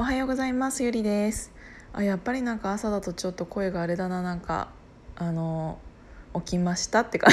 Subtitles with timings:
[0.00, 0.84] おはようございます。
[0.84, 1.50] ゆりです。
[1.92, 4.22] あやっぱりなんか朝だとちょっと声があれだな。
[4.22, 4.68] なんか
[5.16, 5.80] あの
[6.36, 7.28] 起きましたってか。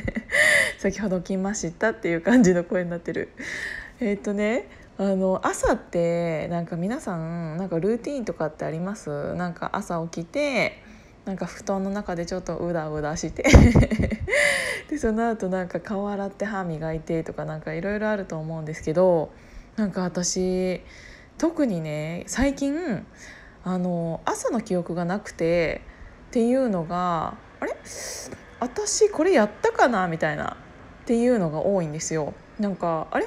[0.80, 3.28] 先ほど起きましたっていう感じの声になってる。
[4.00, 9.34] えー、っとねあの朝ってなんか皆さんなんかルーティーンとかってあります？
[9.34, 10.82] なんか朝起きて
[11.26, 13.44] なんか布団の中でちょっとうだうだして。
[14.88, 19.30] でその後なんか顔洗って歯磨いてとかなんかいろいろあると思うんですけど
[19.76, 20.80] なんか私
[21.40, 23.06] 特にね最近
[23.64, 25.80] あの朝の記憶がなくて
[26.28, 27.74] っていうのがあれ？
[28.60, 30.06] 私これやったかな？
[30.06, 30.58] みたいな
[31.02, 32.34] っていうのが多いんですよ。
[32.58, 33.26] なんかあれ？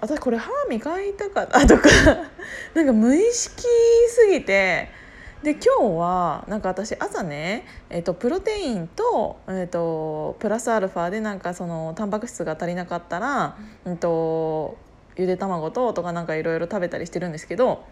[0.00, 1.66] 私これ歯磨いたかな？
[1.66, 1.90] とか
[2.72, 3.62] なんか無意識
[4.08, 4.88] すぎて
[5.42, 14.78] で今日はなんか私朝ね、えーと、プロテインと,、えーと、プラスアルファでなんかそのタンパク質が足りなかったら、うんと
[15.16, 17.84] ゆで卵ととかなんかいろいろ食べたりしてるんですけど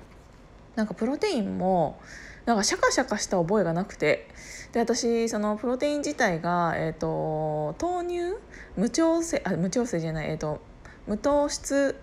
[0.76, 2.00] なんかプロテインも
[2.46, 4.28] なんかシャカシャカした覚えがなくて
[4.72, 8.36] で私そのプロテイン自体が、えーと、豆乳
[8.76, 10.60] 無調整あ無調整じゃない、えーと、
[11.06, 11.98] 無糖質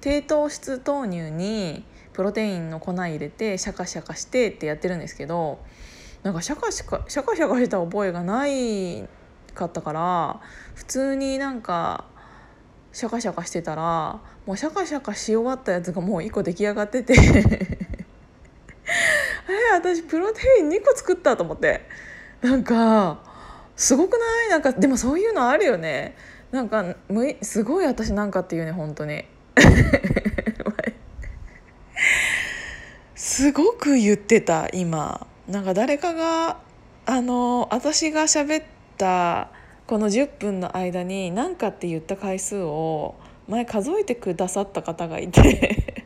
[0.00, 5.60] 低糖質豆乳にプロテインの粉入れてシャカシャカしてってやってるんですけど
[6.22, 9.08] なんかシャカシャカシャカシャカした覚えがない
[9.54, 10.40] かったから
[10.74, 12.04] 普通になんか
[12.92, 17.14] シャカシャカしてたらもうシャカシャカし終わったやつがもう1個出来上がってて。
[19.50, 21.82] え私プロテイン2個作ったと思って。
[22.42, 23.20] なんか
[23.76, 24.48] すごくない？
[24.50, 26.16] なんかでもそういうのあるよね。
[26.50, 29.24] なんかむすごい私なんかっていうね本当に。
[33.14, 35.26] すごく言ってた今。
[35.46, 36.58] なんか誰かが
[37.06, 38.64] あの私が喋っ
[38.96, 39.50] た
[39.88, 43.14] この10分の間に何かって言った回数を
[43.48, 45.40] 前数えてくださった方がいて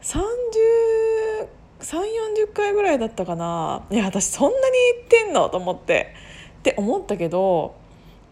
[0.00, 3.84] 3040回ぐらいだったかな。
[3.90, 5.50] いや私そんなに言ってんの？
[5.50, 6.14] と思って。
[6.60, 7.74] って思ったけど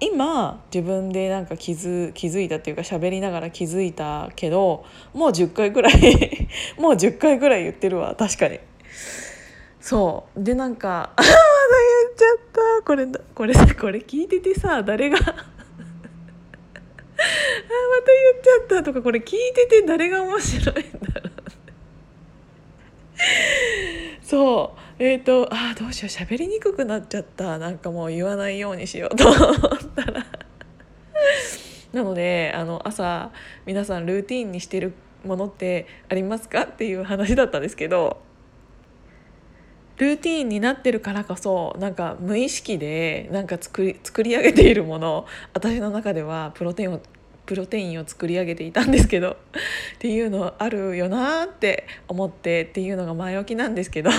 [0.00, 5.94] 今自分でなんか気づ気づいたっていうか喋りながら気づいたけどもう10回ぐらい
[6.80, 8.60] もう10回ぐらい言ってるわ確かに。
[9.78, 10.42] そう。
[10.42, 11.10] でなんか
[12.16, 12.84] 「ちゃった。
[12.84, 15.52] これこれこれ聞いててさ誰が あまた言っ
[18.42, 18.82] ちゃった。
[18.82, 21.32] とかこれ聞いてて誰が面白いんだろう
[24.22, 24.80] そう。
[24.98, 26.10] えっ、ー、とあどうしよう。
[26.10, 27.58] 喋りにくくなっちゃった。
[27.58, 29.40] なんかもう言わないようにしようと思っ
[29.94, 30.26] たら。
[31.92, 33.30] なのであの朝
[33.64, 34.92] 皆さんルーティンにしてる
[35.24, 36.62] ものってありますか？
[36.62, 38.25] っていう話だったんですけど。
[39.98, 47.00] ルーティンになってるからこそなんか無意識でなんか作り作り上げているもの私の中ではプロテインを
[47.46, 49.36] プロテインを作り上げていたんですけどっ
[49.98, 54.10] ていうのあるよなって思ってっていうのが前置きなんですけど。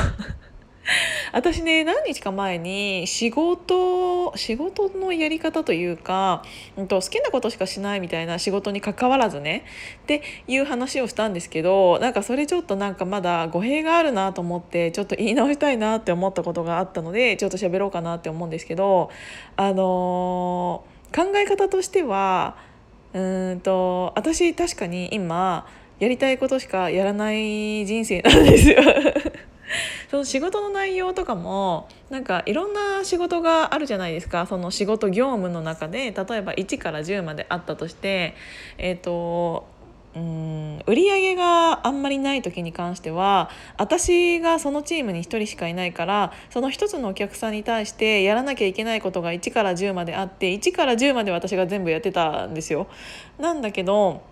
[1.33, 6.43] 私ね何日か前に仕事仕事のやり方というか、
[6.77, 9.65] うんと、好きなことしかしないみたいな仕事に関わらずね
[10.03, 19.09] っていう話をしたんですけどなんかそれちょっとなんかまだ語弊があるなと思ってちょっと言い直したいなって思ったことがあったのでちょっと喋ろうかなって思うんですけど
[19.55, 22.57] あのー、考え方としては
[23.13, 25.67] うんと私確かに今
[25.99, 28.81] やりたいことしかやらない人生なんですよ。
[30.09, 38.35] その仕事の内容とかもなんかいろんな仕事があるじゃないですかその仕事業務の中で例えば1から10まであったとして
[38.77, 39.67] えっ、ー、と
[40.16, 52.88] うん売り上げがあんまりない時に関しては私がそのチームに1人しかいないからその1つのお客さんに対してやらなきゃいけないことが1から10まであって1から10まで私が全部やってたんですよ。
[53.38, 54.23] なんだけど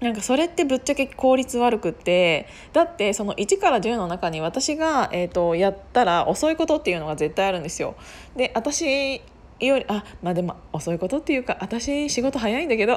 [0.00, 7.94] なんかそれってぶっちゃけ効率悪くってだってその1から10の中に私が、えーとやったら遅いことっていうのが絶対あるんですよ。
[8.36, 9.22] で私
[9.60, 12.96] よりあまあでも遅いことっていうか私仕事早いんだけど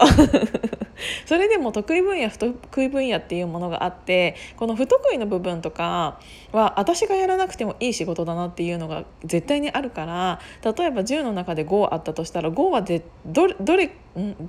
[1.26, 6.20] それでも得意分野不得意分野っていうものがあってこの不得意の部分とか
[6.52, 13.92] は私がやらなくてもいい仕事だなっていうのが絶対にあるから例えば10の中で5あったとしたら5はでどどれん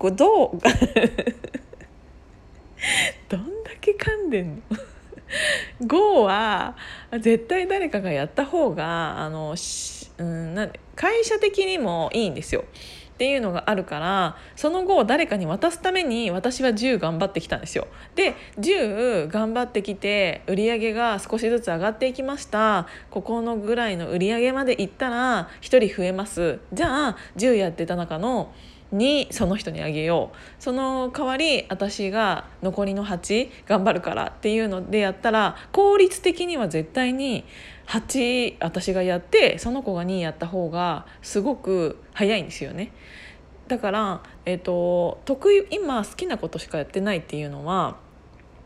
[0.00, 0.58] どう？
[3.28, 4.62] どんだけ噛んでんの
[5.82, 6.76] ？5は
[7.20, 9.54] 絶対誰かがやった方があの
[10.18, 12.64] うんな会社的にもいいんですよ。
[13.14, 17.88] っていうのがあるからその後誰かに渡すために私は10頑張ってきたんですよ。
[18.14, 28.52] で10頑張ってきて売り上げが少しずつ上がっていきましたここのぐらいの売り上げまでいったら1人増えますじゃあ10やってた中の
[28.94, 37.44] 2その人にあげようその代わり私が残りの8頑張るからっていうのでやったら効率的には絶対に
[37.86, 42.92] 8私がやってその子が2やった方がすごく早いんですよね。
[43.66, 47.98] だから、えーと、得意今好きなことしかやってないっていうのは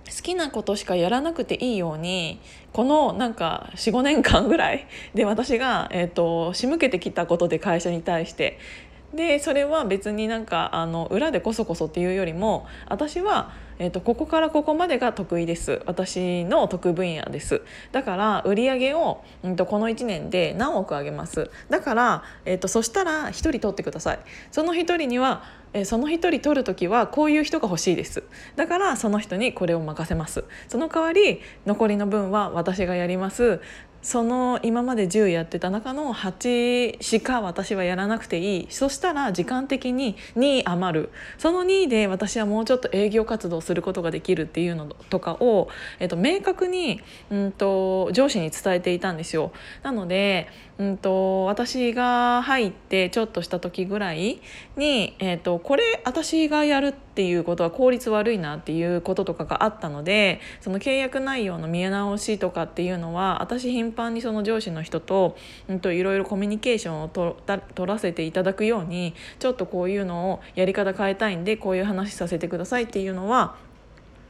[0.06, 2.40] 好きなことしかやらなくていいように
[2.72, 8.58] このなんか45年間ぐらいで私が、えーと仕向けてきたことで会社に対して
[9.14, 15.82] でそれは別になんかあの裏でこそこそっていうよりも私は、えーと、ここからここまでが得意です。
[15.86, 17.62] 私の得分野です。
[17.92, 21.50] だから売り上げを、うんと、この1年で何億上げます。
[21.68, 24.18] だから、えーと、そしたら1人取ってください。
[24.50, 25.42] その1人には
[25.74, 28.22] えその1人取る時はこういう人が欲しいです。
[28.56, 30.44] だからその人にこれを任せます。
[30.68, 33.60] その代わり残りの分は私がやります。
[34.02, 45.68] その今まで10やってた中の8しか私はやらなくていいそしたら時間的に2余るその2で私はもうちょっと営業活動することができるっていうのとかを、
[46.00, 47.00] えっと、明確に、
[47.30, 49.52] うんと、上司に伝えていたんですよ。
[49.82, 50.48] なので、
[50.82, 54.40] うんと、私が入ってちょっとした時ぐらい
[54.76, 65.36] に、えっと、これ私がやるっていうことは効率悪いなっていうこととかがあったのでその契約内容の見直しとかっていうのは私頻繁にその上司の人と,、
[65.68, 67.36] うん、といろいろコミュニケーションをと
[67.74, 73.56] 取らせていただくようにちょっとこういうのをやり方変えたいんでこういう話させてくださいっていうのは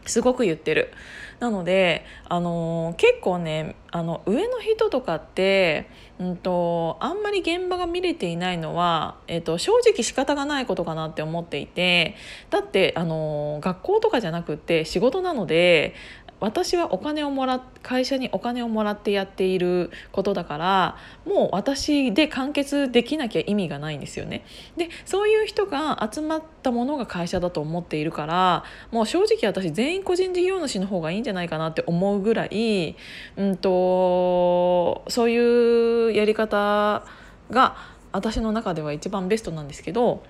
[0.07, 0.93] すごく言ってる。
[1.41, 5.89] なので、あの、結構ねあの上の人とかって、
[6.19, 12.15] うんと、あんまり現場が見れていないのは、えーと、正直仕方がないことかなって思っていて
[12.51, 15.95] だって、あの、学校とかじゃなくって仕事なので
[16.43, 24.45] 私はお金をもら会社にお金をもらってやっていることだからもう私で完結できなきゃ意味がないんですよね。
[24.77, 32.97] でそういう人が集まったものが会社だと思っているからもう正直私全員個人事業主の方がいいんじゃないかなって思うぐらい、
[33.37, 37.05] うんと、そういうやり方
[37.53, 37.77] が
[38.11, 40.25] 私の中では一番ベストなんですけど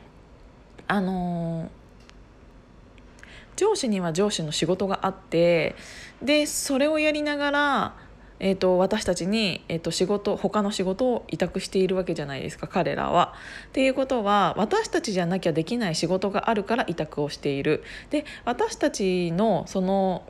[0.88, 1.81] あのー
[3.56, 5.74] 上司には上司の仕事があって
[6.22, 7.94] でそれをやりながら、
[8.38, 13.34] えーと、私たちに、えーと、仕事他の仕事を委託しているわけじゃないですか彼らは。
[13.68, 17.82] っていうことは私たちじゃなきゃできない仕事があるから委託をしている。
[18.10, 20.22] で私たちのその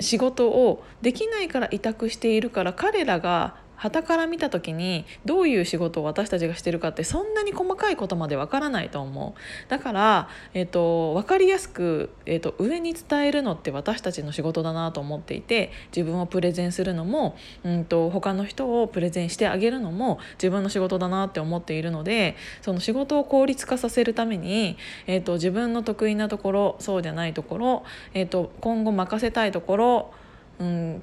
[0.00, 9.70] 仕事をできないから委託しているから彼らが旗から見た時にどういう仕事を私たちがしてるかってそんなに細かいことまでわからないと思う。
[9.70, 24.76] だから、えーと、分かりやすく、えーと、上に伝えるのって私たちの仕事だなと思っていて自分をプレゼンするのも、うんと、他の人をプレゼンしてあげるのも自分の仕事だなって思っているのでその仕事を効率化させるために、
[25.06, 27.84] えー、と自分の得意なところそうじゃないところ、
[28.14, 30.12] えー、と今後任せたいところ、
[30.58, 31.02] うん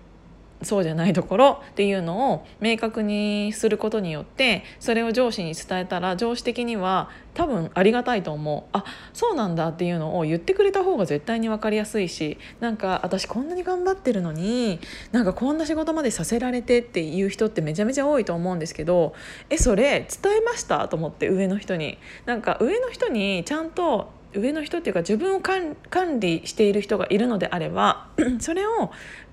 [0.62, 14.80] そうじゃないところっていうのを明確にすることによってそれを上司に伝えたら上司的には多分ありがたいと思うあそうなんだっていうのを言ってくれた方が絶対に分かりやすいしなんか私こんなに頑張ってるのに
[15.12, 19.13] なんかこんな仕事までさせられてっていう人ってめちゃめちゃ多いと思うんですけど
[19.50, 21.98] えそれ伝えましたと思って上の人に。
[22.25, 28.08] なんか上の人にちゃんと上の人っていうか自分を管理している人がいるのであれば
[28.40, 28.92] それを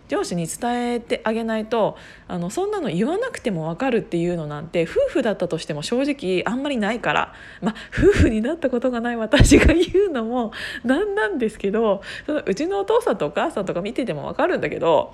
[0.08, 1.96] 上司に伝えてあげないと
[2.28, 10.52] あのそんなの言わなくても分かるっていうのなんて夫婦だったとしても正直あんまりないからまあ夫婦になったことがない私が言うのも
[10.84, 15.12] なんなんですけどそのうちのお父さんとお母さんとか見てても分かるんだけど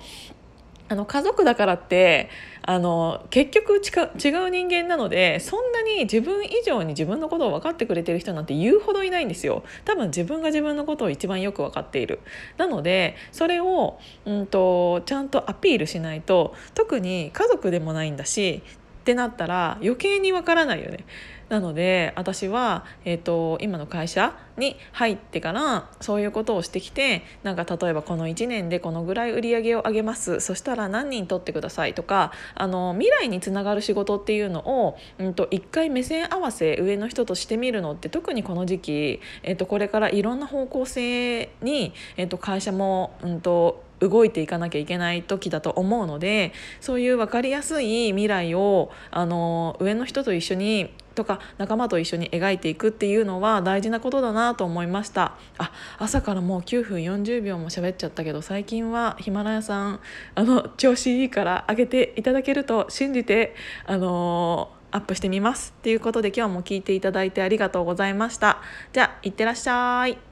[0.89, 2.29] あの家族だからって
[2.63, 9.63] あの結局違う人間なのでそんなに自分以上に自分のことを分かってくれてる人なんて言うほどいないんですよ。
[9.85, 12.19] 多分自分が自分のことを一番よく分かっている。
[12.57, 18.63] なのでそれを、うんと、ちゃんとアピールしないと特に家族でもないんだし
[19.09, 21.03] ってなったら余計に分からないよね。
[21.49, 30.41] なので私は、えーと、今の会社に入ってからそういうことをしてきてなんか例えばこの1年でこのぐらい売り上げを上げます。
[30.41, 31.95] そしたら何人取ってください？
[31.95, 55.35] とかあの未来につながる仕事っていうのを、うんと、一回目線合わせ上の人としてみるのって特にこの時期、えーと、これからいろんな方向性に、えー、と会社も、うんと動いていかなきゃいけない時だと思うのでそういう分かりやすい未来をあの上の人と一緒にとか仲間と一緒に描いていくっていうのは大事なことだなと思いました。
[55.57, 59.99] あ朝からもう9分40秒も喋っちゃったけど最近はヒマラヤさん
[60.35, 63.53] あの調子いいから上げていただけると信じて
[63.85, 68.61] あのアップしてみますということで今日も聞いていただいてありがとうございました。
[68.93, 70.28] じゃあいってらっしゃい。